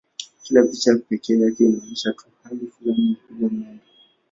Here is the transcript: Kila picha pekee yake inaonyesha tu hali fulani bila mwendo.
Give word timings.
Kila 0.43 0.63
picha 0.63 0.95
pekee 0.95 1.39
yake 1.39 1.63
inaonyesha 1.63 2.13
tu 2.13 2.25
hali 2.43 2.67
fulani 2.67 3.17
bila 3.29 3.49
mwendo. 3.49 3.83